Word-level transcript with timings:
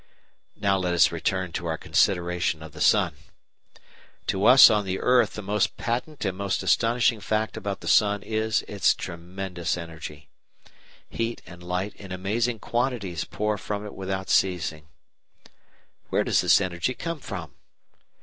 §3 0.55 0.61
Now 0.61 0.77
let 0.79 0.95
us 0.95 1.11
return 1.11 1.51
to 1.51 1.67
our 1.67 1.77
consideration 1.77 2.63
of 2.63 2.71
the 2.71 2.81
sun. 2.81 3.13
To 4.25 4.45
us 4.47 4.67
on 4.71 4.83
the 4.83 4.99
earth 4.99 5.33
the 5.35 5.43
most 5.43 5.77
patent 5.77 6.25
and 6.25 6.35
most 6.35 6.63
astonishing 6.63 7.19
fact 7.19 7.55
about 7.55 7.81
the 7.81 7.87
sun 7.87 8.23
is 8.23 8.63
its 8.63 8.95
tremendous 8.95 9.77
energy. 9.77 10.27
Heat 11.07 11.43
and 11.45 11.61
light 11.61 11.95
in 11.97 12.11
amazing 12.11 12.57
quantities 12.57 13.25
pour 13.25 13.59
from 13.59 13.85
it 13.85 13.93
without 13.93 14.31
ceasing. 14.31 14.87
Where 16.09 16.23
does 16.23 16.41
this 16.41 16.59
energy 16.59 16.95
come 16.95 17.19
from? 17.19 17.51